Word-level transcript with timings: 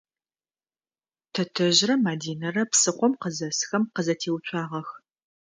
Тэтэжърэ 1.33 1.95
Мадинэрэ 2.05 2.63
псыхъом 2.71 3.13
къызэсхэм 3.21 3.83
къызэтеуцуагъэх. 3.93 4.89